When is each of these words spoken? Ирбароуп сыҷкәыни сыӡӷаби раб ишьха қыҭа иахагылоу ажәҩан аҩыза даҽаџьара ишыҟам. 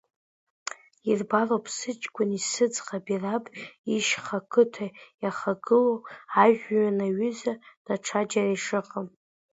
Ирбароуп 1.09 1.65
сыҷкәыни 1.77 2.39
сыӡӷаби 2.51 3.17
раб 3.23 3.45
ишьха 3.95 4.39
қыҭа 4.51 4.87
иахагылоу 5.21 5.97
ажәҩан 6.43 6.99
аҩыза 7.07 7.53
даҽаџьара 7.85 8.51
ишыҟам. 8.55 9.07